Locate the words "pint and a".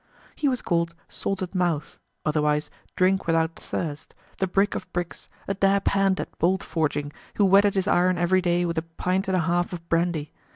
8.97-9.41